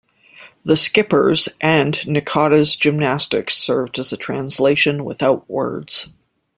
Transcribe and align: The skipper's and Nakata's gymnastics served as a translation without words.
The 0.63 0.75
skipper's 0.75 1.47
and 1.61 1.93
Nakata's 2.07 2.75
gymnastics 2.75 3.53
served 3.55 3.99
as 3.99 4.11
a 4.11 4.17
translation 4.17 5.05
without 5.05 5.47
words. 5.47 6.07